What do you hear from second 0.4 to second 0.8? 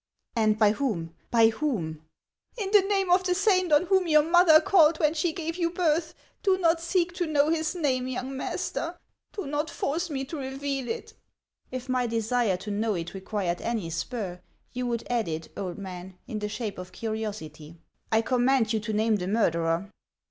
by